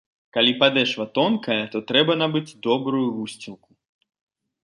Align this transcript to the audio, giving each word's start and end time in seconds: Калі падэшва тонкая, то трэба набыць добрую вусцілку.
Калі 0.35 0.53
падэшва 0.61 1.05
тонкая, 1.17 1.59
то 1.75 1.83
трэба 1.91 2.17
набыць 2.23 2.57
добрую 2.67 3.05
вусцілку. 3.17 3.71